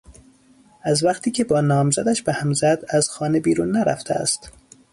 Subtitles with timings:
[0.81, 4.51] از وقتی که با نامزدش به هم زد از خانه بیرون نرفته است.